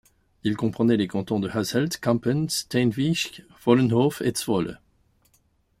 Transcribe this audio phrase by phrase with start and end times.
[0.43, 4.79] Il comprenait les cantons de Hasselt, Kampen, Steenwijk, Vollenhove et Zwolle.